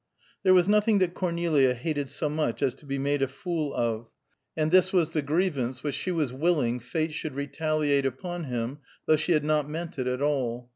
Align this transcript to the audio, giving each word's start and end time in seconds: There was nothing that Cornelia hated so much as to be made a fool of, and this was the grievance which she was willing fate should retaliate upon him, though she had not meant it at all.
There 0.41 0.55
was 0.55 0.67
nothing 0.67 0.97
that 0.97 1.13
Cornelia 1.13 1.75
hated 1.75 2.09
so 2.09 2.27
much 2.27 2.63
as 2.63 2.73
to 2.73 2.87
be 2.87 2.97
made 2.97 3.21
a 3.21 3.27
fool 3.27 3.71
of, 3.75 4.09
and 4.57 4.71
this 4.71 4.91
was 4.91 5.11
the 5.11 5.21
grievance 5.21 5.83
which 5.83 5.93
she 5.93 6.09
was 6.09 6.33
willing 6.33 6.79
fate 6.79 7.13
should 7.13 7.35
retaliate 7.35 8.07
upon 8.07 8.45
him, 8.45 8.79
though 9.05 9.15
she 9.15 9.33
had 9.33 9.43
not 9.45 9.69
meant 9.69 9.99
it 9.99 10.07
at 10.07 10.19
all. 10.19 10.69